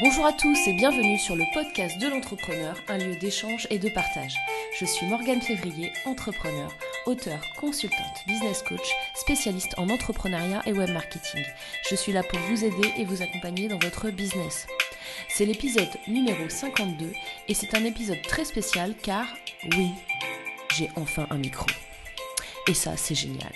Bonjour 0.00 0.24
à 0.24 0.32
tous 0.32 0.58
et 0.66 0.72
bienvenue 0.72 1.18
sur 1.18 1.36
le 1.36 1.44
podcast 1.52 1.98
de 1.98 2.08
l'entrepreneur, 2.08 2.74
un 2.88 2.96
lieu 2.96 3.14
d'échange 3.16 3.66
et 3.68 3.78
de 3.78 3.90
partage. 3.90 4.34
Je 4.80 4.86
suis 4.86 5.04
Morgane 5.06 5.42
Février, 5.42 5.92
entrepreneur, 6.06 6.72
auteur, 7.04 7.38
consultante, 7.60 8.24
business 8.26 8.62
coach, 8.62 8.90
spécialiste 9.14 9.74
en 9.76 9.90
entrepreneuriat 9.90 10.62
et 10.64 10.72
web 10.72 10.90
marketing. 10.90 11.44
Je 11.90 11.94
suis 11.94 12.12
là 12.12 12.22
pour 12.22 12.38
vous 12.38 12.64
aider 12.64 12.90
et 12.96 13.04
vous 13.04 13.20
accompagner 13.20 13.68
dans 13.68 13.78
votre 13.78 14.08
business. 14.08 14.66
C'est 15.28 15.44
l'épisode 15.44 15.90
numéro 16.08 16.48
52 16.48 17.12
et 17.48 17.54
c'est 17.54 17.74
un 17.74 17.84
épisode 17.84 18.22
très 18.22 18.46
spécial 18.46 18.94
car, 19.02 19.26
oui, 19.76 19.90
j'ai 20.74 20.88
enfin 20.96 21.26
un 21.28 21.36
micro. 21.36 21.66
Et 22.66 22.74
ça, 22.74 22.96
c'est 22.96 23.14
génial. 23.14 23.52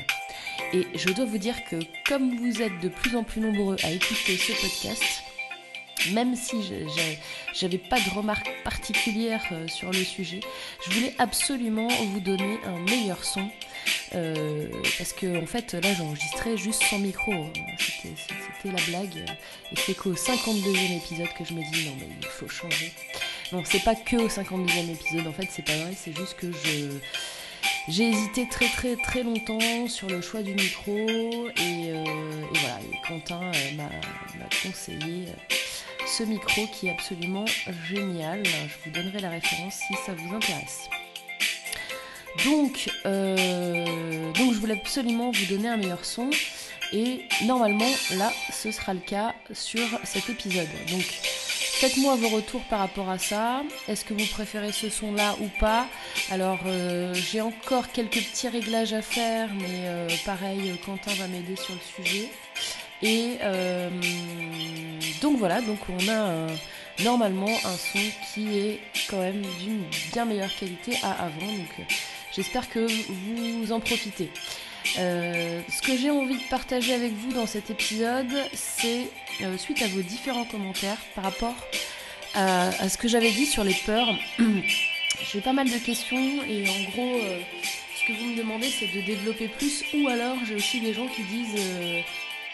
Et 0.75 0.87
je 0.95 1.09
dois 1.15 1.25
vous 1.25 1.39
dire 1.39 1.65
que 1.65 1.77
comme 2.07 2.37
vous 2.37 2.61
êtes 2.61 2.79
de 2.81 2.91
plus 2.91 3.17
en 3.17 3.25
plus 3.25 3.41
nombreux 3.41 3.77
à 3.83 3.91
écouter 3.91 4.37
ce 4.37 4.53
podcast, 4.53 5.23
même 6.13 6.37
si 6.37 6.57
j'avais 7.55 7.79
pas 7.79 7.99
de 7.99 8.11
remarques 8.11 8.51
particulières 8.65 9.45
euh, 9.53 9.67
sur 9.69 9.91
le 9.91 10.05
sujet, 10.05 10.41
je 10.85 10.95
voulais 10.95 11.15
absolument 11.19 11.89
vous 11.89 12.21
donner 12.21 12.59
un 12.65 12.79
meilleur 12.81 13.25
son. 13.25 13.49
Euh, 14.15 14.69
parce 14.99 15.13
que 15.13 15.43
en 15.43 15.47
fait 15.47 15.75
là 15.75 15.93
j'enregistrais 15.95 16.57
juste 16.57 16.83
sans 16.85 16.99
micro, 16.99 17.33
hein. 17.33 17.53
c'était 17.79 18.77
la 18.77 18.83
blague. 18.89 19.25
Et 19.73 19.77
c'est 19.77 19.95
qu'au 19.95 20.15
52e 20.15 20.97
épisode 20.97 21.29
que 21.39 21.45
je 21.45 21.55
me 21.55 21.63
dis 21.73 21.87
non 21.87 21.97
mais 21.99 22.09
il 22.21 22.27
faut 22.27 22.49
changer. 22.49 22.93
Non 23.53 23.63
c'est 23.65 23.83
pas 23.83 23.95
que 23.95 24.17
au 24.17 24.29
52e 24.29 24.91
épisode 24.91 25.27
en 25.27 25.33
fait 25.33 25.49
c'est 25.51 25.65
pas 25.65 25.77
vrai, 25.77 25.93
c'est 25.97 26.17
juste 26.17 26.35
que 26.35 26.51
je 26.53 26.99
j'ai 27.89 28.09
hésité 28.09 28.49
très 28.49 28.69
très 28.69 28.97
très 28.97 29.23
longtemps 29.23 29.87
sur 29.89 30.09
le 30.09 30.21
choix 30.21 30.43
du 30.43 30.55
micro 30.55 30.93
et, 30.93 31.91
euh, 31.91 32.05
voilà, 32.51 32.81
Quentin 33.07 33.41
m'a 33.77 33.89
conseillé 34.63 35.27
micro 36.23 36.67
qui 36.67 36.89
est 36.89 36.93
absolument 36.93 37.45
génial. 37.89 38.43
Je 38.45 38.85
vous 38.85 38.91
donnerai 38.95 39.21
la 39.21 39.31
référence 39.31 39.75
si 39.75 39.95
ça 40.05 40.13
vous 40.13 40.35
intéresse. 40.35 40.89
Donc, 42.45 42.91
euh, 43.07 44.33
donc 44.33 44.53
je 44.53 44.59
voulais 44.59 44.79
absolument 44.79 45.31
vous 45.31 45.47
donner 45.47 45.69
un 45.69 45.77
meilleur 45.77 46.05
son. 46.05 46.31
Et 46.93 47.23
normalement, 47.45 47.91
là, 48.17 48.33
ce 48.53 48.71
sera 48.71 48.95
le 48.95 49.01
cas 49.01 49.35
sur 49.53 49.87
cet 50.05 50.29
épisode. 50.29 50.69
Donc, 50.91 51.03
faites-moi 51.03 52.15
vos 52.17 52.29
retours 52.29 52.63
par 52.65 52.79
rapport 52.79 53.11
à 53.11 53.19
ça. 53.19 53.63
Est-ce 53.89 54.05
que 54.05 54.15
vous 54.15 54.27
préférez 54.27 54.71
ce 54.71 54.89
son-là 54.89 55.35
ou 55.41 55.49
pas? 55.59 55.87
Alors, 56.31 56.61
euh, 56.67 57.13
j'ai 57.15 57.41
encore 57.41 57.91
quelques 57.91 58.23
petits 58.23 58.49
réglages 58.49 58.93
à 58.93 59.03
faire, 59.03 59.49
mais 59.55 59.87
euh, 59.87 60.09
pareil, 60.25 60.79
Quentin 60.85 61.13
va 61.15 61.27
m'aider 61.27 61.57
sur 61.57 61.75
le 61.75 62.05
sujet. 62.05 62.31
Et 63.03 63.39
donc 65.27 65.39
voilà, 65.39 65.61
donc 65.61 65.79
on 65.89 66.09
a 66.09 66.47
normalement 67.03 67.51
un 67.65 67.77
son 67.77 67.99
qui 68.33 68.59
est 68.59 68.81
quand 69.11 69.19
même 69.19 69.43
d'une 69.61 69.83
bien 70.13 70.25
meilleure 70.25 70.55
qualité 70.55 70.93
à 71.03 71.25
avant. 71.25 71.47
Donc 71.47 71.73
euh, 71.81 71.83
j'espère 72.33 72.69
que 72.71 72.87
vous 73.09 73.73
en 73.73 73.81
profitez. 73.81 74.31
Euh, 75.01 75.63
ce 75.69 75.83
que 75.83 75.97
j'ai 75.97 76.11
envie 76.11 76.37
de 76.37 76.49
partager 76.49 76.95
avec 76.95 77.13
vous 77.13 77.33
dans 77.33 77.47
cet 77.47 77.71
épisode, 77.71 78.33
c'est 78.53 79.09
suite 79.59 79.83
à 79.83 79.89
vos 79.89 80.01
différents 80.01 80.45
commentaires 80.45 80.99
par 81.17 81.25
rapport 81.25 81.57
à, 82.35 82.89
ce 82.89 82.97
que 82.97 83.09
j'avais 83.09 83.33
dit 83.33 83.47
sur 83.47 83.65
les 83.65 83.75
peurs. 83.75 84.15
j'ai 85.33 85.41
pas 85.41 85.53
mal 85.53 85.69
de 85.69 85.79
questions 85.79 86.45
et 86.49 86.69
en 86.69 86.91
gros, 86.93 87.19
ce 87.97 88.07
que 88.07 88.17
vous 88.17 88.27
me 88.27 88.37
demandez, 88.37 88.69
c'est 88.71 88.95
de 88.95 89.05
développer 89.05 89.49
plus. 89.49 89.83
Ou 89.93 90.07
alors, 90.07 90.37
j'ai 90.47 90.55
aussi 90.55 90.81
des 90.81 90.95
gens 90.95 91.09
qui 91.09 91.25
disent 91.25 91.61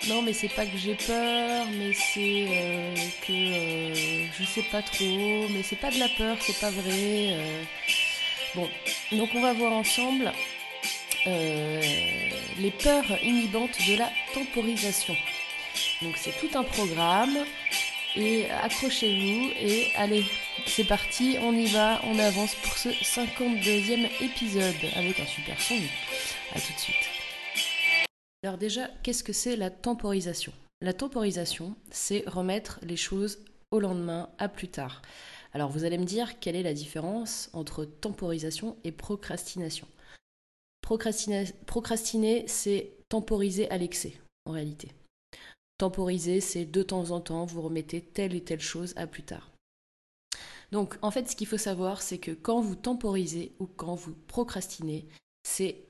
non, 0.08 0.20
mais 0.22 0.32
c'est 0.32 0.48
pas 0.48 0.66
que 0.66 0.76
j'ai 0.76 0.96
peur, 0.96 1.66
mais 1.78 1.92
c'est 1.92 2.46
euh, 2.50 2.94
que 3.24 3.32
euh, 3.32 4.26
je 4.36 4.44
sais 4.44 4.62
pas 4.62 4.82
trop, 4.82 5.48
mais 5.50 5.62
c'est 5.62 5.76
pas 5.76 5.90
de 5.90 5.98
la 5.98 6.08
peur, 6.08 6.36
c'est 6.40 6.58
pas 6.58 6.70
vrai. 6.70 7.34
Euh. 7.34 7.62
Bon, 8.56 8.68
donc 9.12 9.30
on 9.34 9.40
va 9.40 9.52
voir 9.52 9.72
ensemble 9.72 10.32
les 11.24 12.70
peurs 12.82 13.04
inhibantes 13.22 13.78
de 13.88 13.96
la 13.96 14.10
temporisation. 14.34 15.16
Donc 16.02 16.16
c'est 16.16 16.36
tout 16.40 16.50
un 16.58 16.64
programme 16.64 17.38
et 18.16 18.50
accrochez-vous 18.50 19.50
et 19.60 19.86
allez, 19.96 20.24
c'est 20.66 20.84
parti, 20.84 21.38
on 21.40 21.54
y 21.54 21.66
va, 21.66 22.00
on 22.04 22.18
avance 22.18 22.56
pour 22.56 22.76
ce 22.76 22.88
52e 22.88 24.08
épisode 24.20 24.74
avec 24.96 25.20
un 25.20 25.26
super 25.26 25.60
son. 25.60 25.76
A 26.54 26.60
tout 26.60 26.72
de 26.72 26.80
suite. 26.80 27.11
Alors 28.44 28.58
déjà, 28.58 28.88
qu'est-ce 29.04 29.22
que 29.22 29.32
c'est 29.32 29.54
la 29.54 29.70
temporisation? 29.70 30.52
La 30.80 30.92
temporisation, 30.92 31.76
c'est 31.92 32.28
remettre 32.28 32.80
les 32.82 32.96
choses 32.96 33.38
au 33.70 33.78
lendemain, 33.78 34.30
à 34.38 34.48
plus 34.48 34.66
tard. 34.66 35.00
Alors 35.52 35.70
vous 35.70 35.84
allez 35.84 35.96
me 35.96 36.04
dire 36.04 36.40
quelle 36.40 36.56
est 36.56 36.64
la 36.64 36.74
différence 36.74 37.50
entre 37.52 37.84
temporisation 37.84 38.76
et 38.82 38.90
procrastination? 38.90 39.86
Procrastiner, 40.80 42.44
c'est 42.48 42.90
temporiser 43.08 43.70
à 43.70 43.78
l'excès, 43.78 44.14
en 44.44 44.52
réalité. 44.52 44.90
Temporiser, 45.78 46.40
c'est 46.40 46.64
de 46.64 46.82
temps 46.82 47.12
en 47.12 47.20
temps, 47.20 47.46
vous 47.46 47.62
remettez 47.62 48.00
telle 48.00 48.34
et 48.34 48.42
telle 48.42 48.60
chose 48.60 48.92
à 48.96 49.06
plus 49.06 49.22
tard. 49.22 49.52
Donc 50.72 50.98
en 51.00 51.12
fait, 51.12 51.30
ce 51.30 51.36
qu'il 51.36 51.46
faut 51.46 51.58
savoir, 51.58 52.02
c'est 52.02 52.18
que 52.18 52.32
quand 52.32 52.60
vous 52.60 52.74
temporisez 52.74 53.52
ou 53.60 53.66
quand 53.66 53.94
vous 53.94 54.14
procrastinez, 54.26 55.06
c'est 55.44 55.84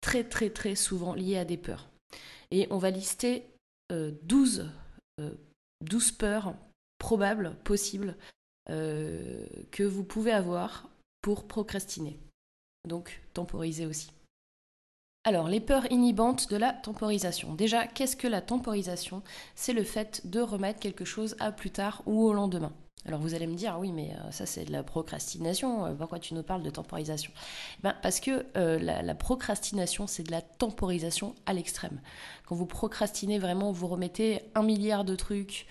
très 0.00 0.22
très 0.22 0.50
très 0.50 0.76
souvent 0.76 1.14
lié 1.14 1.36
à 1.36 1.44
des 1.44 1.56
peurs. 1.56 1.88
Et 2.50 2.66
on 2.70 2.78
va 2.78 2.90
lister 2.90 3.44
12, 3.90 4.70
euh, 5.20 5.30
euh, 5.30 5.98
peurs 6.18 6.54
probables, 6.98 7.56
possibles, 7.64 8.16
euh, 8.70 9.46
que 9.70 9.82
vous 9.82 10.04
pouvez 10.04 10.32
avoir 10.32 10.88
pour 11.22 11.46
procrastiner. 11.46 12.18
Donc 12.88 13.22
temporiser 13.34 13.86
aussi. 13.86 14.10
Alors, 15.24 15.48
les 15.48 15.60
peurs 15.60 15.90
inhibantes 15.90 16.48
de 16.50 16.56
la 16.56 16.72
temporisation. 16.72 17.54
Déjà, 17.54 17.88
qu'est-ce 17.88 18.16
que 18.16 18.28
la 18.28 18.40
temporisation? 18.40 19.24
C'est 19.56 19.72
le 19.72 19.82
fait 19.82 20.24
de 20.24 20.40
remettre 20.40 20.78
quelque 20.78 21.04
chose 21.04 21.34
à 21.40 21.50
plus 21.50 21.72
tard 21.72 22.02
ou 22.06 22.22
au 22.22 22.32
lendemain. 22.32 22.72
Alors 23.06 23.20
vous 23.20 23.34
allez 23.34 23.46
me 23.46 23.54
dire, 23.54 23.76
oui, 23.78 23.92
mais 23.92 24.10
euh, 24.12 24.30
ça 24.32 24.46
c'est 24.46 24.64
de 24.64 24.72
la 24.72 24.82
procrastination, 24.82 25.86
euh, 25.86 25.92
pourquoi 25.94 26.18
tu 26.18 26.34
nous 26.34 26.42
parles 26.42 26.62
de 26.62 26.70
temporisation? 26.70 27.30
Ben, 27.82 27.94
Parce 28.02 28.18
que 28.18 28.44
euh, 28.56 28.78
la, 28.80 29.14
procrastination, 29.14 30.08
c'est 30.08 30.24
de 30.24 30.32
la 30.32 30.42
temporisation 30.42 31.34
à 31.46 31.52
l'extrême. 31.52 32.00
Quand 32.46 32.56
vous 32.56 32.66
procrastinez 32.66 33.38
vraiment, 33.38 33.70
vous 33.70 33.86
remettez 33.86 34.40
un 34.54 34.62
milliard 34.62 35.04
de 35.04 35.14
trucs 35.14 35.66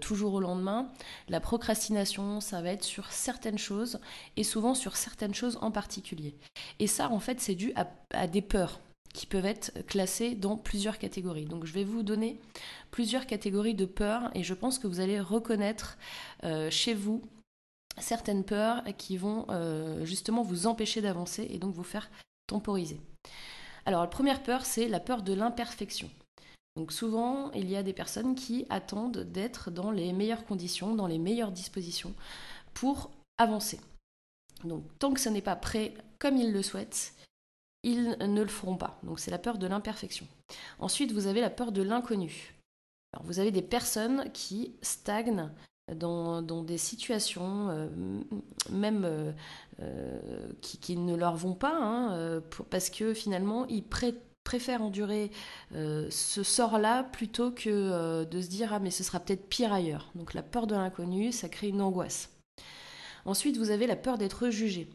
toujours 0.00 0.32
au 0.32 0.40
lendemain. 0.40 0.88
La 1.28 1.40
procrastination, 1.40 2.40
ça 2.40 2.62
va 2.62 2.70
être 2.70 2.84
sur 2.84 3.12
certaines 3.12 3.58
choses 3.58 4.00
et 4.38 4.42
souvent 4.42 4.74
sur 4.74 4.96
certaines 4.96 5.34
choses 5.34 5.58
en 5.60 5.70
particulier. 5.70 6.34
Et 6.78 6.86
ça, 6.86 7.10
en 7.10 7.20
fait, 7.20 7.38
c'est 7.42 7.54
dû 7.54 7.74
à 8.14 8.26
des 8.26 8.40
peurs 8.40 8.80
qui 9.14 9.26
peuvent 9.26 9.46
être 9.46 9.72
classées 9.86 10.34
dans 10.34 10.56
plusieurs 10.56 10.98
catégories. 10.98 11.46
Donc 11.46 11.64
je 11.64 11.72
vais 11.72 11.84
vous 11.84 12.02
donner 12.02 12.38
plusieurs 12.90 13.26
catégories 13.26 13.74
de 13.74 13.84
peurs 13.84 14.30
et 14.34 14.42
je 14.42 14.54
pense 14.54 14.78
que 14.78 14.86
vous 14.86 15.00
allez 15.00 15.20
reconnaître 15.20 15.98
euh, 16.44 16.70
chez 16.70 16.94
vous 16.94 17.22
certaines 17.98 18.44
peurs 18.44 18.82
qui 18.96 19.16
vont 19.16 19.46
euh, 19.50 20.04
justement 20.04 20.42
vous 20.42 20.66
empêcher 20.66 21.00
d'avancer 21.00 21.46
et 21.50 21.58
donc 21.58 21.74
vous 21.74 21.82
faire 21.82 22.10
temporiser. 22.46 23.00
Alors 23.86 24.02
la 24.02 24.08
première 24.08 24.42
peur, 24.42 24.64
c'est 24.64 24.88
la 24.88 25.00
peur 25.00 25.22
de 25.22 25.32
l'imperfection. 25.32 26.10
Donc 26.76 26.92
souvent, 26.92 27.50
il 27.52 27.68
y 27.68 27.76
a 27.76 27.82
des 27.82 27.92
personnes 27.92 28.34
qui 28.34 28.66
attendent 28.70 29.18
d'être 29.18 29.70
dans 29.70 29.90
les 29.90 30.12
meilleures 30.12 30.44
conditions, 30.44 30.94
dans 30.94 31.06
les 31.06 31.18
meilleures 31.18 31.50
dispositions 31.50 32.14
pour 32.72 33.10
avancer. 33.36 33.80
Donc 34.64 34.84
tant 34.98 35.12
que 35.12 35.20
ce 35.20 35.28
n'est 35.28 35.42
pas 35.42 35.56
prêt 35.56 35.94
comme 36.18 36.36
ils 36.36 36.52
le 36.52 36.62
souhaitent, 36.62 37.14
ils 37.82 38.16
ne 38.20 38.42
le 38.42 38.48
feront 38.48 38.76
pas. 38.76 38.98
Donc 39.02 39.20
c'est 39.20 39.30
la 39.30 39.38
peur 39.38 39.58
de 39.58 39.66
l'imperfection. 39.66 40.26
Ensuite, 40.78 41.12
vous 41.12 41.26
avez 41.26 41.40
la 41.40 41.50
peur 41.50 41.72
de 41.72 41.82
l'inconnu. 41.82 42.54
vous 43.22 43.38
avez 43.38 43.50
des 43.50 43.62
personnes 43.62 44.30
qui 44.32 44.76
stagnent 44.82 45.50
dans, 45.94 46.62
des 46.62 46.78
situations, 46.78 47.68
euh, 47.70 47.88
même 48.70 49.04
euh, 49.04 49.32
euh, 49.80 50.52
qui, 50.60 50.96
ne 50.96 51.16
leur 51.16 51.36
vont 51.36 51.54
pas, 51.54 51.74
hein, 51.74 52.42
parce 52.70 52.90
que 52.90 53.14
finalement, 53.14 53.66
ils 53.66 53.84
préfèrent 54.44 54.82
endurer 54.82 55.30
ce 55.72 56.42
sort-là 56.42 57.04
plutôt 57.04 57.50
que 57.50 58.24
de 58.24 58.40
se 58.40 58.48
dire 58.48 58.72
ah 58.72 58.78
mais 58.78 58.90
ce 58.90 59.04
sera 59.04 59.20
peut-être 59.20 59.48
pire 59.48 59.72
ailleurs. 59.72 60.10
Donc 60.14 60.34
la 60.34 60.42
peur 60.42 60.66
de 60.66 60.74
l'inconnu, 60.74 61.32
ça 61.32 61.48
crée 61.48 61.68
une 61.68 61.82
angoisse. 61.82 62.30
Ensuite, 63.24 63.56
vous 63.56 63.70
avez 63.70 63.86
la 63.86 63.96
peur 63.96 64.16
d'être 64.16 64.48
jugé 64.48 64.88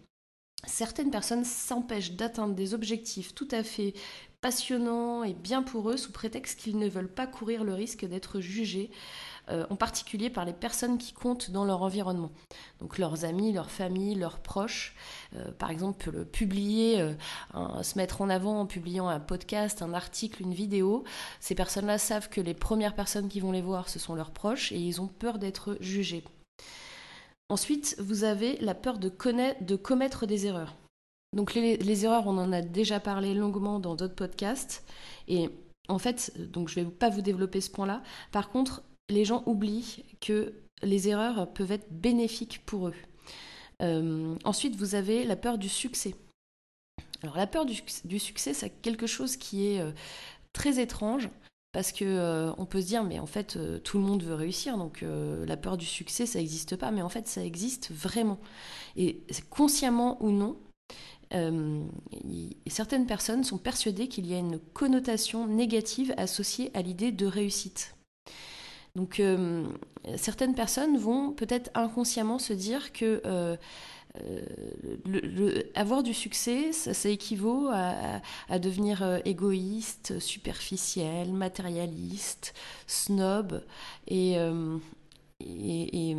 certaines 0.65 1.11
personnes 1.11 1.45
s'empêchent 1.45 2.13
d'atteindre 2.13 2.55
des 2.55 2.73
objectifs 2.73 3.33
tout 3.35 3.47
à 3.51 3.63
fait 3.63 3.93
passionnants 4.41 5.23
et 5.23 5.33
bien 5.33 5.63
pour 5.63 5.89
eux 5.89 5.97
sous 5.97 6.11
prétexte 6.11 6.59
qu'ils 6.59 6.77
ne 6.77 6.89
veulent 6.89 7.11
pas 7.11 7.27
courir 7.27 7.63
le 7.63 7.73
risque 7.73 8.05
d'être 8.05 8.41
jugés 8.41 8.91
euh, 9.49 9.65
en 9.69 9.75
particulier 9.75 10.29
par 10.29 10.45
les 10.45 10.53
personnes 10.53 10.97
qui 10.97 11.13
comptent 11.13 11.51
dans 11.51 11.65
leur 11.65 11.81
environnement. 11.81 12.31
Donc 12.79 12.97
leurs 12.97 13.25
amis, 13.25 13.51
leurs 13.51 13.71
familles, 13.71 14.15
leurs 14.15 14.39
proches. 14.39 14.95
Euh, 15.35 15.51
par 15.51 15.69
exemple, 15.69 16.25
publier, 16.25 17.01
euh, 17.01 17.13
se 17.83 17.97
mettre 17.97 18.21
en 18.21 18.29
avant 18.29 18.59
en 18.59 18.65
publiant 18.65 19.07
un 19.07 19.19
podcast, 19.19 19.81
un 19.81 19.93
article, 19.93 20.41
une 20.41 20.53
vidéo. 20.53 21.03
Ces 21.39 21.55
personnes-là 21.55 21.97
savent 21.97 22.29
que 22.29 22.41
les 22.41 22.53
premières 22.53 22.95
personnes 22.95 23.29
qui 23.29 23.39
vont 23.39 23.51
les 23.51 23.61
voir, 23.61 23.89
ce 23.89 23.99
sont 23.99 24.15
leurs 24.15 24.31
proches 24.31 24.71
et 24.71 24.77
ils 24.77 25.01
ont 25.01 25.07
peur 25.07 25.39
d'être 25.39 25.77
jugés. 25.79 26.23
Ensuite, 27.53 27.95
vous 27.99 28.23
avez 28.23 28.57
la 28.61 28.73
peur 28.73 28.97
de, 28.97 29.09
commettre 29.09 30.25
des 30.25 30.47
erreurs. 30.47 30.75
Donc 31.35 31.53
les, 31.53 32.03
erreurs, 32.03 32.25
on 32.25 32.39
en 32.39 32.51
a 32.51 32.63
déjà 32.63 32.99
parlé 32.99 33.35
longuement 33.35 33.79
dans 33.79 33.93
d'autres 33.93 34.15
podcasts. 34.15 34.83
Et 35.27 35.51
en 35.87 35.99
fait, 35.99 36.33
donc 36.51 36.67
je 36.67 36.79
ne 36.79 36.85
vais 36.85 36.91
pas 36.91 37.11
vous 37.11 37.21
développer 37.21 37.61
ce 37.61 37.69
point-là. 37.69 38.01
Par 38.31 38.49
contre, 38.49 38.81
les 39.07 39.23
gens 39.23 39.43
oublient 39.45 40.03
que 40.19 40.55
les 40.81 41.09
erreurs 41.09 41.53
peuvent 41.53 41.71
être 41.71 41.91
bénéfiques 41.91 42.65
pour 42.65 42.87
eux. 42.87 42.95
Euh, 43.83 44.35
ensuite, 44.45 44.75
vous 44.75 44.95
avez 44.95 45.23
la 45.23 45.35
peur 45.35 45.59
du 45.59 45.69
succès. 45.69 46.15
Alors 47.21 47.37
la 47.37 47.45
peur 47.45 47.67
du, 47.67 48.19
succès, 48.19 48.55
c'est 48.55 48.71
quelque 48.81 49.05
chose 49.05 49.37
qui 49.37 49.67
est 49.67 49.79
euh, 49.79 49.91
très 50.53 50.79
étrange 50.79 51.29
parce 51.73 51.91
que 51.91 52.05
euh, 52.05 52.53
on 52.57 52.65
peut 52.65 52.79
se 52.79 52.87
dire 52.87 53.03
mais 53.03 53.19
en 53.19 53.25
fait 53.25 53.59
tout 53.83 53.97
le 53.97 54.03
monde 54.05 54.23
veut 54.23 54.35
réussir 54.35 54.77
donc 54.77 55.03
la 55.03 55.57
peur 55.57 55.75
du 55.75 55.85
succès 55.85 56.25
ça 56.25 56.39
n'existe 56.39 56.77
pas 56.77 56.91
mais 56.91 57.01
en 57.01 57.09
fait 57.09 57.27
ça 57.27 57.43
existe 57.43 57.91
vraiment 57.91 58.39
et 58.95 59.21
consciemment 59.49 60.23
ou 60.23 60.31
non 60.31 60.55
euh, 61.33 61.83
certaines 62.67 63.05
personnes 63.05 63.43
sont 63.43 63.57
persuadées 63.57 64.07
qu'il 64.07 64.27
y 64.27 64.33
a 64.33 64.37
une 64.37 64.59
connotation 64.59 65.47
négative 65.47 66.13
associée 66.17 66.71
à 66.73 66.81
l'idée 66.81 67.11
de 67.11 67.25
réussite. 67.25 67.95
Donc 68.95 69.19
euh, 69.19 69.65
certaines 70.17 70.53
personnes 70.53 70.97
vont 70.97 71.31
peut-être 71.31 71.71
inconsciemment 71.73 72.37
se 72.37 72.53
dire 72.53 72.93
que 72.93 73.57
euh, 74.21 75.63
avoir 75.75 76.03
du 76.03 76.13
succès, 76.13 76.71
ça, 76.71 77.09
équivaut 77.09 77.69
à, 77.71 78.59
devenir 78.59 79.21
égoïste, 79.25 80.19
superficiel, 80.19 81.33
matérialiste, 81.33 82.53
snob. 82.87 83.63
Et, 84.07 84.37
et, 85.39 86.15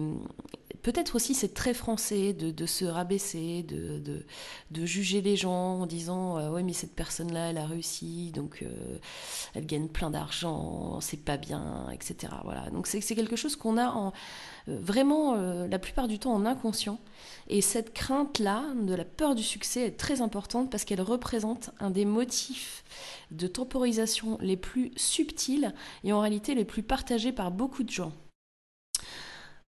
peut-être 0.84 1.16
aussi 1.16 1.34
c'est 1.34 1.54
très 1.54 1.72
français 1.72 2.34
de, 2.34 2.66
se 2.66 2.84
rabaisser, 2.84 3.64
de, 3.64 4.86
juger 4.86 5.22
les 5.22 5.34
gens 5.34 5.80
en 5.80 5.86
disant 5.86 6.38
euh, 6.38 6.62
mais 6.62 6.74
cette 6.74 6.94
personne-là 6.94 7.50
elle 7.50 7.58
a 7.58 7.66
réussi 7.66 8.30
donc 8.32 8.62
euh, 8.62 8.98
elle 9.54 9.66
gagne 9.66 9.88
plein 9.88 10.10
d'argent, 10.10 11.00
c'est 11.00 11.24
pas 11.24 11.38
bien, 11.38 11.88
etc. 11.90 12.34
Voilà 12.44 12.68
donc 12.70 12.86
c'est 12.86 13.00
quelque 13.00 13.34
chose 13.34 13.56
qu'on 13.56 13.78
a 13.78 14.12
euh, 14.68 14.78
vraiment 14.78 15.34
la 15.34 15.78
plupart 15.78 16.06
du 16.06 16.18
temps 16.18 16.34
en 16.34 16.44
inconscient 16.44 16.98
et 17.48 17.62
cette 17.62 17.94
crainte-là 17.94 18.64
de 18.74 18.94
la 18.94 19.04
peur 19.04 19.34
du 19.34 19.42
succès 19.42 19.86
est 19.86 19.96
très 19.96 20.20
importante 20.20 20.70
parce 20.70 20.84
qu'elle 20.84 21.00
représente 21.00 21.70
un 21.80 21.90
des 21.90 22.04
motifs 22.04 22.84
de 23.30 23.46
temporisation 23.46 24.36
les 24.40 24.58
plus 24.58 24.92
subtils 24.96 25.72
et 26.04 26.12
en 26.12 26.20
réalité 26.20 26.54
les 26.54 26.66
plus 26.66 26.82
partagés 26.82 27.32
par 27.32 27.50
beaucoup 27.50 27.82
de 27.82 27.90
gens. 27.90 28.12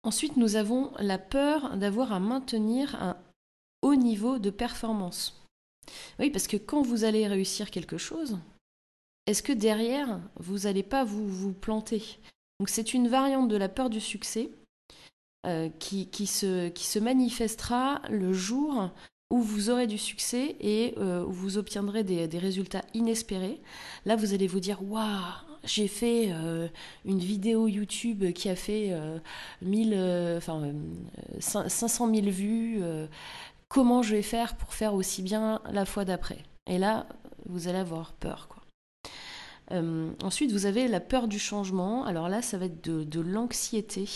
Ensuite, 0.04 0.38
nous 0.38 0.56
avons 0.56 0.92
la 1.00 1.18
peur 1.18 1.76
d'avoir 1.78 2.14
à 2.14 2.20
maintenir 2.20 2.96
un 3.02 3.18
haut 3.82 3.96
niveau 3.96 4.40
de 4.40 4.50
performance. 4.50 5.46
Oui, 6.20 6.30
parce 6.30 6.48
que 6.48 6.58
quand 6.58 6.82
vous 6.82 7.04
allez 7.04 7.28
réussir 7.28 7.72
quelque 7.72 7.98
chose, 7.98 8.38
est-ce 9.28 9.44
que 9.44 9.54
derrière, 9.54 10.20
vous 10.38 10.60
n'allez 10.60 10.84
pas 10.84 11.04
vous, 11.04 11.28
vous 11.28 11.54
planter? 11.54 12.04
Donc 12.60 12.70
c'est 12.70 12.94
une 12.94 13.08
variante 13.08 13.48
de 13.48 13.58
la 13.58 13.70
peur 13.70 13.90
du 13.90 14.00
succès 14.00 14.50
euh, 15.46 15.70
qui, 15.80 16.08
qui, 16.08 16.28
se, 16.28 17.00
manifestera 17.00 18.02
le 18.10 18.34
jour 18.34 18.90
où 19.32 19.42
vous 19.42 19.70
aurez 19.70 19.88
du 19.88 19.98
succès 19.98 20.56
et 20.60 20.96
euh, 20.98 21.24
où 21.24 21.32
vous 21.32 21.58
obtiendrez 21.58 22.04
des, 22.04 22.28
des, 22.28 22.40
résultats 22.40 22.84
inespérés. 22.94 23.62
Là, 24.06 24.16
vous 24.16 24.34
allez 24.34 24.48
vous 24.48 24.60
dire, 24.60 24.82
waouh, 24.82 25.49
j'ai 25.64 25.88
fait 25.88 26.30
euh, 26.32 26.68
une 27.06 27.20
vidéo 27.20 27.68
YouTube 27.68 28.32
qui 28.34 28.50
a 28.50 28.56
fait 28.56 28.94
500 31.40 32.14
000 32.14 32.28
euh, 32.28 32.30
vues. 32.30 32.80
Euh, 32.82 33.08
comment 33.68 34.02
je 34.02 34.16
vais 34.16 34.22
faire 34.22 34.56
pour 34.56 34.74
faire 34.74 34.94
aussi 34.94 35.22
bien 35.22 35.62
la 35.72 35.86
fois 35.86 36.06
d'après? 36.06 36.40
Et 36.68 36.78
là, 36.78 37.08
vous 37.46 37.68
allez 37.68 37.80
avoir 37.80 38.14
peur. 38.14 38.48
Quoi. 38.48 38.64
ensuite, 40.24 40.52
vous 40.52 40.66
avez 40.66 40.88
la 40.88 41.00
peur 41.00 41.28
du 41.28 41.40
changement. 41.40 42.06
Alors 42.06 42.30
là, 42.30 42.42
ça 42.42 42.58
va 42.58 42.66
être 42.66 42.82
de, 42.84 43.20
l'anxiété. 43.20 44.08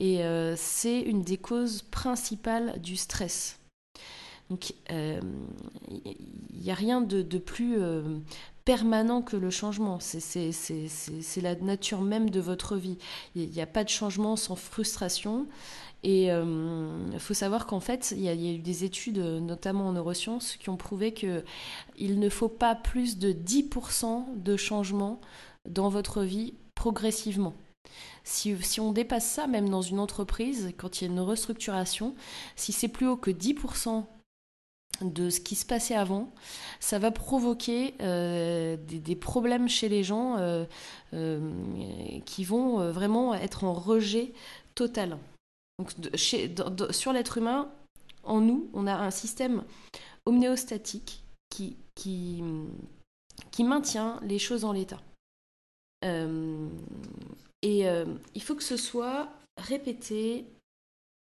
Et 0.00 0.22
c'est 0.56 1.00
une 1.00 1.22
des 1.22 1.38
causes 1.38 1.82
principales 1.82 2.80
du 2.80 2.96
stress. 2.96 3.58
Donc, 4.50 4.74
il 4.90 5.22
n'y 6.52 6.70
a 6.70 6.74
rien 6.74 7.00
de 7.00 7.38
plus 7.38 7.78
permanent 8.64 9.22
que 9.22 9.36
le 9.36 9.50
changement. 9.50 9.98
C'est 10.00 11.40
la 11.42 11.54
nature 11.56 12.00
même 12.00 12.30
de 12.30 12.40
votre 12.40 12.76
vie. 12.76 12.98
Il 13.34 13.50
n'y 13.50 13.60
a 13.60 13.66
pas 13.66 13.84
de 13.84 13.88
changement 13.88 14.36
sans 14.36 14.56
frustration. 14.56 15.46
Et 16.04 16.24
il 16.24 16.30
euh, 16.30 17.18
faut 17.18 17.34
savoir 17.34 17.66
qu'en 17.66 17.80
fait, 17.80 18.12
il 18.16 18.22
y, 18.22 18.28
a, 18.28 18.34
eu 18.34 18.58
des 18.58 18.84
études, 18.84 19.18
notamment 19.18 19.88
en 19.88 19.92
neurosciences, 19.92 20.56
qui 20.56 20.68
ont 20.68 20.76
prouvé 20.76 21.14
qu'il 21.14 21.44
ne 22.00 22.28
faut 22.28 22.48
pas 22.48 22.74
plus 22.74 23.18
de 23.18 23.32
10% 23.32 24.42
de 24.42 24.56
changement 24.56 25.20
dans 25.68 25.88
votre 25.88 26.22
vie 26.22 26.54
progressivement. 26.74 27.54
Si, 28.24 28.56
si, 28.62 28.80
on 28.80 28.92
dépasse 28.92 29.26
ça, 29.26 29.46
même 29.46 29.68
dans 29.68 29.82
une 29.82 29.98
entreprise, 29.98 30.72
quand 30.76 31.00
il 31.00 31.04
y 31.04 31.08
a 31.08 31.12
une 31.12 31.20
restructuration, 31.20 32.14
si 32.56 32.72
c'est 32.72 32.88
plus 32.88 33.06
haut 33.06 33.16
que 33.16 33.30
10% 33.30 34.04
de 35.00 35.30
ce 35.30 35.40
qui 35.40 35.54
se 35.54 35.66
passait 35.66 35.94
avant, 35.94 36.32
ça 36.80 36.98
va 36.98 37.10
provoquer 37.10 37.94
euh, 38.00 38.76
des, 38.76 39.16
problèmes 39.16 39.68
chez 39.68 39.88
les 39.88 40.04
gens 40.04 40.36
euh, 40.36 40.64
euh, 41.14 41.52
qui 42.26 42.44
vont 42.44 42.90
vraiment 42.92 43.34
être 43.34 43.64
en 43.64 43.72
rejet 43.72 44.32
total. 44.74 45.18
Sur 46.14 47.12
l'être 47.12 47.38
humain, 47.38 47.70
en 48.22 48.40
nous, 48.40 48.70
on 48.72 48.86
a 48.86 48.94
un 48.94 49.10
système 49.10 49.64
homnéostatique 50.26 51.22
qui, 51.50 51.76
qui, 51.94 52.42
qui 53.50 53.64
maintient 53.64 54.20
les 54.22 54.38
choses 54.38 54.64
en 54.64 54.72
l'état. 54.72 55.00
et 57.62 57.86
il 58.34 58.42
faut 58.42 58.54
que 58.54 58.62
ce 58.62 58.76
soit 58.76 59.28
répété 59.56 60.46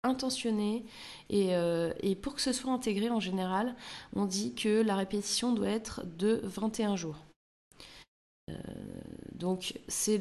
intentionné 0.04 0.86
euh, 1.32 1.94
et, 2.02 2.16
pour 2.16 2.36
que 2.36 2.42
ce 2.42 2.54
soit 2.54 2.72
intégré 2.72 3.10
en 3.10 3.20
général, 3.20 3.76
on 4.16 4.26
dit 4.26 4.54
que 4.56 4.82
la 4.82 4.96
répétition 4.96 5.54
doit 5.54 5.70
être 5.70 6.06
de 6.06 6.42
21 6.44 6.96
jours. 6.96 7.18
Euh, 8.50 8.54
donc 9.34 9.80
c'est 9.88 10.18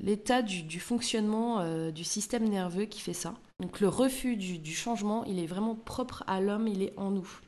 l'état 0.00 0.42
du, 0.42 0.80
fonctionnement 0.80 1.60
euh, 1.60 1.90
du 1.90 2.04
système 2.04 2.48
nerveux 2.48 2.86
qui 2.86 3.00
fait 3.00 3.12
ça. 3.12 3.34
Donc 3.60 3.80
le 3.80 3.88
refus 3.88 4.36
du, 4.36 4.74
changement, 4.74 5.24
il 5.24 5.38
est 5.38 5.46
vraiment 5.46 5.74
propre 5.74 6.24
à 6.26 6.40
l'homme, 6.40 6.68
il 6.68 6.82
est 6.82 6.94
en 6.96 7.10
nous. 7.10 7.40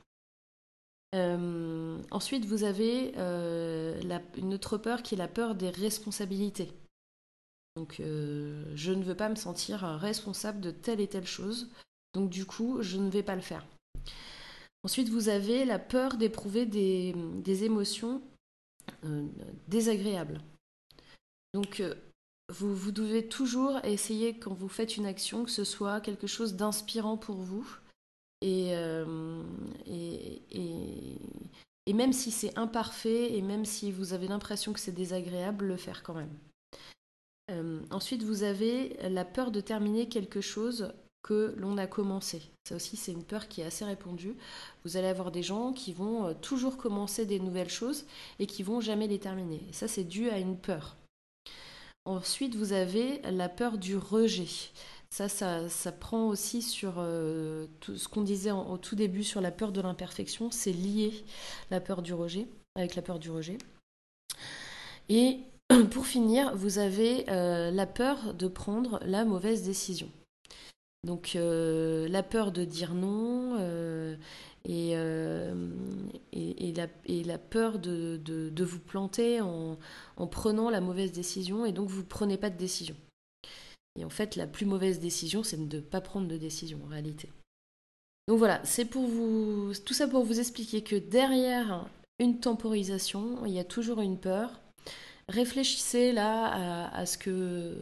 ensuite, 2.11 2.45
vous 2.45 2.65
avez 2.65 3.15
une 4.37 4.55
autre 4.55 4.77
peur 4.77 5.03
qui 5.03 5.15
est 5.15 5.19
la 5.19 5.29
peur 5.29 5.55
des 5.55 5.71
responsabilités. 5.71 6.73
Donc 7.77 8.01
euh, 8.01 8.65
je 8.75 8.93
ne 8.93 9.05
veux 9.05 9.15
pas 9.15 9.29
me 9.29 9.37
sentir 9.37 9.81
responsable 9.81 10.61
de 10.61 10.71
telle 10.71 11.01
et 11.01 11.09
telle 11.09 11.27
chose. 11.27 11.71
Donc 12.15 12.31
du 12.31 12.47
coup, 12.47 12.79
je 12.81 12.97
ne 12.97 13.11
vais 13.11 13.23
pas 13.23 13.37
le 13.37 13.43
faire. 13.43 13.67
Ensuite, 14.83 15.11
vous 15.11 15.29
avez 15.29 15.65
la 15.65 15.79
peur 15.79 16.17
d'éprouver 16.17 16.65
des, 16.65 17.65
émotions 17.65 18.23
euh, 19.05 19.27
désagréables. 19.69 20.41
Donc 21.53 21.81
euh, 21.81 21.95
vous, 22.49 22.93
devez 22.93 23.29
toujours 23.29 23.85
essayer 23.85 24.39
quand 24.39 24.55
vous 24.55 24.69
faites 24.69 24.97
une 24.97 25.07
action 25.07 25.45
que 25.45 25.51
ce 25.51 25.65
soit 25.65 26.01
quelque 26.01 26.27
chose 26.27 26.55
d'inspirant 26.55 27.19
pour 27.19 27.37
vous. 27.37 27.69
Et 28.43 28.73
même 31.93 32.13
si 32.13 32.31
c'est 32.31 32.57
imparfait 32.57 33.37
et 33.37 33.43
même 33.43 33.65
si 33.65 33.91
vous 33.91 34.13
avez 34.13 34.29
l'impression 34.29 34.73
que 34.73 34.81
c'est 34.81 34.93
désagréable, 34.93 35.67
le 35.67 35.77
faire 35.77 36.03
quand 36.03 36.15
même. 36.15 36.33
Euh, 37.51 37.81
ensuite, 37.91 38.23
vous 38.23 38.43
avez 38.43 38.97
la 39.09 39.25
peur 39.25 39.51
de 39.51 39.61
terminer 39.61 40.09
quelque 40.09 40.41
chose 40.41 40.93
que 41.23 41.55
l'on 41.57 41.77
a 41.77 41.87
commencé. 41.87 42.41
Ça 42.69 42.77
aussi, 42.77 42.97
c'est 42.97 43.13
une 43.13 43.25
peur 43.25 43.49
qui 43.49 43.61
est 43.61 43.65
assez 43.65 43.85
répandue. 43.85 44.37
Vous 44.85 44.97
allez 44.97 45.09
avoir 45.09 45.33
des 45.33 45.43
gens 45.43 45.73
qui 45.73 45.93
vont 45.93 46.27
euh, 46.27 46.35
toujours 46.35 46.77
commencer 46.77 47.27
des 47.27 47.41
nouvelles 47.41 47.71
choses 47.71 48.05
et 48.39 48.47
qui 48.47 48.63
vont 48.63 48.81
jamais 48.81 49.09
les 49.09 49.19
terminer. 49.19 49.61
Ça, 49.73 49.89
c'est 49.89 50.05
dû 50.05 50.31
à 50.31 50.39
une 50.39 50.57
peur. 50.57 50.97
Ensuite, 52.05 52.55
vous 52.55 52.73
avez 52.73 53.21
la 53.23 53.49
peur 53.49 53.79
du 53.79 53.97
rejet. 53.97 54.71
Ça, 55.11 55.29
ça, 55.29 55.93
prend 55.93 56.29
aussi 56.29 56.63
sur 56.63 56.95
euh, 56.99 57.67
tout 57.81 57.97
ce 57.97 58.07
qu'on 58.07 58.23
disait 58.23 58.53
au 58.53 58.77
tout 58.77 58.95
début 58.95 59.25
sur 59.25 59.41
la 59.41 59.51
peur 59.51 59.73
de 59.73 59.81
l'imperfection. 59.81 60.51
C'est 60.51 60.73
lié 60.73 61.25
la 61.71 61.81
peur 61.81 62.03
du 62.03 62.15
rejet 62.15 62.47
avec 62.77 62.95
la 62.95 63.03
peur 63.03 63.19
du 63.19 63.31
rejet. 63.31 63.59
Et 65.09 65.41
pour 65.91 66.07
finir, 66.07 66.55
vous 66.57 66.79
avez 66.79 67.25
la 67.27 67.87
peur 67.87 68.35
de 68.35 68.49
prendre 68.49 69.01
la 69.05 69.25
mauvaise 69.25 69.63
décision. 69.63 70.09
Donc 71.05 71.33
la 71.35 72.23
peur 72.23 72.53
de 72.53 72.65
dire 72.65 72.95
non 72.95 73.59
et, 74.65 74.93
et, 76.33 76.73
la, 77.25 77.39
peur 77.39 77.79
de, 77.79 78.63
vous 78.63 78.81
planter 78.81 79.41
en, 79.41 79.79
en, 80.17 80.27
prenant 80.27 80.71
la 80.71 80.81
mauvaise 80.81 81.13
décision 81.13 81.65
et 81.65 81.73
donc 81.73 81.89
vous 81.89 82.01
ne 82.01 82.07
prenez 82.07 82.37
pas 82.37 82.51
de 82.51 82.59
décision. 82.59 82.97
Et 83.99 84.05
en 84.05 84.11
fait, 84.11 84.37
la 84.37 84.47
plus 84.47 84.67
mauvaise 84.67 85.01
décision, 85.01 85.43
c'est 85.43 85.69
de 85.69 85.77
ne 85.77 85.81
pas 85.81 86.01
prendre 86.01 86.29
de 86.29 86.37
décision 86.37 86.79
en 86.85 86.89
réalité. 86.89 87.31
Donc 88.29 88.39
voilà, 88.39 88.61
c'est 88.65 88.85
pour 88.85 89.07
vous 89.07 89.73
tout 89.85 89.95
ça 89.95 90.09
pour 90.09 90.25
vous 90.25 90.41
expliquer 90.41 90.83
que 90.83 90.97
derrière 90.97 91.89
une 92.19 92.41
temporisation, 92.41 93.47
il 93.47 93.53
y 93.53 93.59
a 93.59 93.65
toujours 93.65 94.01
une 94.01 94.19
peur. 94.19 94.61
Réfléchissez 95.29 96.13
là 96.13 96.89
à, 96.93 97.05
ce 97.05 97.19
que 97.19 97.77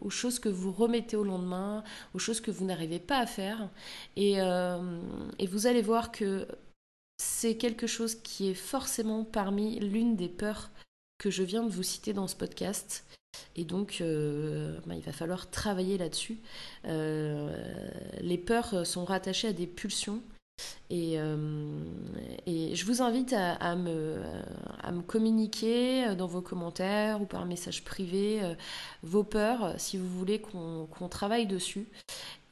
aux 0.00 0.10
choses 0.10 0.38
que 0.38 0.50
vous 0.50 0.70
remettez 0.70 1.16
au 1.16 1.24
lendemain, 1.24 1.82
aux 2.12 2.18
choses 2.18 2.42
que 2.42 2.50
vous 2.50 2.66
n'arrivez 2.66 2.98
pas 2.98 3.18
à 3.18 3.26
faire, 3.26 3.70
et, 4.16 4.40
euh, 4.40 5.00
et 5.38 5.46
vous 5.46 5.66
allez 5.66 5.80
voir 5.80 6.12
que 6.12 6.46
c'est 7.16 7.56
quelque 7.56 7.86
chose 7.86 8.14
qui 8.16 8.50
est 8.50 8.54
forcément 8.54 9.24
parmi 9.24 9.80
l'une 9.80 10.14
des 10.14 10.28
peurs 10.28 10.70
que 11.18 11.30
je 11.30 11.42
viens 11.42 11.64
de 11.64 11.70
vous 11.70 11.82
citer 11.82 12.12
dans 12.12 12.28
ce 12.28 12.36
podcast. 12.36 13.04
Et 13.56 13.64
donc, 13.64 13.98
euh, 14.00 14.78
bah, 14.86 14.94
il 14.94 15.02
va 15.02 15.12
falloir 15.12 15.50
travailler 15.50 15.96
là-dessus. 15.98 16.38
Euh, 16.84 17.50
les 18.20 18.38
peurs 18.38 18.86
sont 18.86 19.04
rattachées 19.04 19.48
à 19.48 19.52
des 19.52 19.66
pulsions. 19.66 20.22
Et 20.90 21.16
je 21.16 22.84
vous 22.84 23.02
invite 23.02 23.32
à, 23.32 23.76
me, 23.76 24.22
à, 24.88 24.92
me, 24.92 25.02
communiquer 25.02 26.14
dans 26.16 26.26
vos 26.26 26.40
commentaires 26.40 27.20
ou 27.20 27.26
par 27.26 27.46
message 27.46 27.84
privé 27.84 28.40
vos 29.02 29.24
peurs 29.24 29.74
si 29.78 29.96
vous 29.96 30.08
voulez 30.08 30.40
qu'on 30.40 31.08
travaille 31.08 31.46
dessus. 31.46 31.88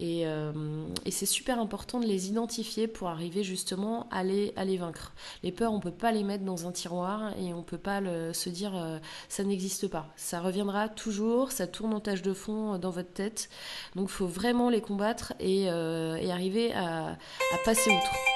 Euh, 0.02 0.86
et, 1.06 1.10
c'est 1.10 1.26
super 1.26 1.58
important 1.58 2.00
de 2.00 2.06
les 2.06 2.28
identifier 2.28 2.86
pour 2.86 3.08
arriver 3.08 3.42
justement 3.42 4.08
à 4.10 4.22
les, 4.24 4.52
vaincre. 4.76 5.12
Les 5.42 5.52
peurs, 5.52 5.72
on 5.72 5.76
ne 5.76 5.82
peut 5.82 5.90
pas 5.90 6.12
les 6.12 6.22
mettre 6.22 6.44
dans 6.44 6.66
un 6.66 6.72
tiroir 6.72 7.32
et 7.38 7.54
on 7.54 7.58
ne 7.58 7.62
peut 7.62 7.78
pas 7.78 8.00
se 8.32 8.48
dire 8.50 8.76
euh, 8.76 8.98
ça 9.28 9.44
n'existe 9.44 9.88
pas. 9.88 10.08
Ça 10.16 10.40
reviendra 10.40 10.88
toujours, 10.88 11.50
ça 11.52 11.66
tourne 11.66 11.94
en 11.94 12.00
tâche 12.00 12.22
de 12.22 12.34
fond 12.34 12.74
euh, 12.74 12.78
dans 12.78 12.90
votre 12.90 13.12
tête. 13.12 13.48
Donc 13.94 14.08
il 14.08 14.12
faut 14.12 14.26
vraiment 14.26 14.68
les 14.68 14.80
combattre 14.80 15.32
et, 15.40 15.68
arriver 15.68 16.72
à, 16.74 17.08
à 17.08 17.58
passer 17.64 17.90
outre. 17.90 18.35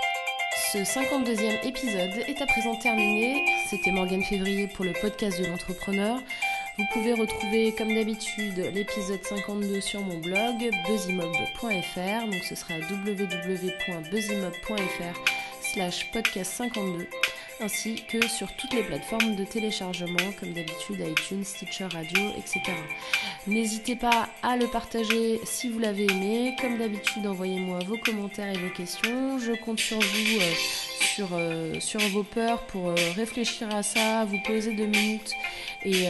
Ce 0.73 0.79
52e 0.79 1.67
épisode 1.67 2.25
est 2.29 2.41
à 2.41 2.47
présent 2.47 2.77
terminé. 2.77 3.45
C'était 3.69 3.91
Morgane 3.91 4.23
Février 4.23 4.69
pour 4.69 4.85
le 4.85 4.93
podcast 5.01 5.41
de 5.41 5.47
l'entrepreneur. 5.47 6.21
Vous 6.79 6.85
pouvez 6.93 7.13
retrouver 7.13 7.75
comme 7.75 7.93
d'habitude 7.93 8.71
l'épisode 8.73 9.25
52 9.25 9.81
sur 9.81 10.01
mon 10.01 10.19
blog 10.19 10.71
buzzimob.fr. 10.87 12.27
Donc 12.27 12.45
ce 12.49 12.55
sera 12.55 12.75
www.buzzimob.fr 12.89 15.19
slash 15.61 16.09
podcast 16.13 16.53
52 16.53 17.09
ainsi 17.61 18.03
que 18.09 18.27
sur 18.27 18.51
toutes 18.57 18.73
les 18.73 18.83
plateformes 18.83 19.37
de 19.37 19.45
téléchargement 19.45 20.33
comme 20.39 20.53
d'habitude 20.53 21.01
iTunes, 21.01 21.45
Stitcher 21.45 21.89
Radio, 21.93 22.21
etc. 22.37 22.61
N'hésitez 23.47 23.97
pas 23.97 24.29
à 24.43 24.57
le 24.57 24.67
partager 24.67 25.41
si 25.45 25.69
vous 25.69 25.79
l'avez 25.79 26.05
aimé. 26.05 26.57
Comme 26.61 26.79
d'habitude, 26.79 27.27
envoyez-moi 27.27 27.81
vos 27.87 27.99
commentaires 27.99 28.55
et 28.55 28.59
vos 28.59 28.71
questions. 28.71 29.39
Je 29.39 29.53
compte 29.53 29.81
sur 29.81 29.99
vous, 29.99 30.41
euh, 30.41 30.53
sur, 31.15 31.29
euh, 31.33 31.81
sur 31.81 32.01
vos 32.11 32.23
peurs 32.23 32.67
pour 32.67 32.91
euh, 32.91 32.95
réfléchir 33.17 33.75
à 33.75 33.83
ça, 33.83 34.25
vous 34.25 34.41
poser 34.47 34.75
deux 34.75 34.87
minutes 34.87 35.33
et, 35.83 36.07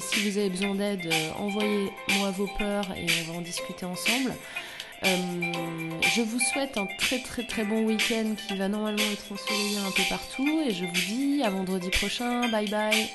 si 0.00 0.28
vous 0.28 0.38
avez 0.38 0.48
besoin 0.48 0.74
d'aide, 0.76 1.12
envoyez-moi 1.38 2.30
vos 2.30 2.46
peurs 2.58 2.86
et 2.96 3.06
on 3.22 3.32
va 3.32 3.38
en 3.38 3.42
discuter 3.42 3.84
ensemble. 3.84 4.32
Euh, 5.04 5.16
je 6.14 6.22
vous 6.22 6.38
souhaite 6.38 6.78
un 6.78 6.86
très 6.98 7.18
très 7.20 7.44
très 7.44 7.64
bon 7.64 7.84
week-end 7.84 8.34
qui 8.46 8.56
va 8.56 8.68
normalement 8.68 9.02
être 9.12 9.32
ensoleillé 9.32 9.78
un 9.78 9.90
peu 9.90 10.02
partout 10.08 10.62
et 10.66 10.72
je 10.72 10.84
vous 10.84 10.92
dis 10.92 11.42
à 11.42 11.50
vendredi 11.50 11.90
prochain. 11.90 12.48
Bye 12.50 12.68
bye 12.68 13.08